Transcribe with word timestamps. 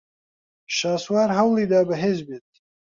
شاسوار 0.77 1.29
ھەوڵی 1.37 1.65
دا 1.71 1.79
بەھێز 1.89 2.19
بێت. 2.27 2.49